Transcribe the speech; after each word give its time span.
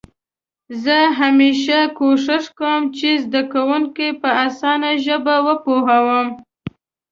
زه 0.83 0.97
همېشه 1.19 1.79
کوښښ 1.97 2.45
کوم 2.59 2.81
چې 2.97 3.09
زده 3.23 3.41
کونکي 3.53 4.09
په 4.21 4.29
ساده 4.59 4.91
ژبه 5.05 5.35
وپوهوم. 5.45 6.27